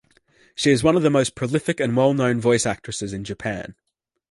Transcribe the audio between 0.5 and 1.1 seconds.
She is one of